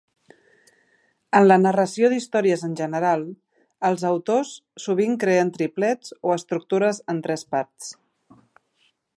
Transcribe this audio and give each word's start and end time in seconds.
En 1.39 1.43
la 1.49 1.57
narració 1.65 2.09
d'històries 2.13 2.63
en 2.69 2.73
general, 2.79 3.27
els 3.91 4.07
autors 4.13 4.55
sovint 4.87 5.21
creen 5.25 5.55
triplets 5.59 6.19
o 6.31 6.35
estructures 6.41 7.05
en 7.15 7.25
tres 7.29 7.49
parts. 7.55 7.95